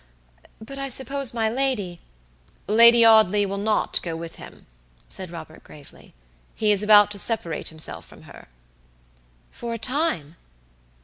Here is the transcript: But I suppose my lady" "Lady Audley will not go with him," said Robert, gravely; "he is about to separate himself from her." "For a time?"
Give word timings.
But 0.59 0.79
I 0.79 0.89
suppose 0.89 1.31
my 1.31 1.47
lady" 1.47 1.99
"Lady 2.65 3.05
Audley 3.05 3.45
will 3.45 3.59
not 3.59 3.99
go 4.01 4.15
with 4.15 4.37
him," 4.37 4.65
said 5.07 5.29
Robert, 5.29 5.63
gravely; 5.63 6.15
"he 6.55 6.71
is 6.71 6.81
about 6.81 7.11
to 7.11 7.19
separate 7.19 7.67
himself 7.67 8.03
from 8.03 8.23
her." 8.23 8.47
"For 9.51 9.75
a 9.75 9.77
time?" 9.77 10.37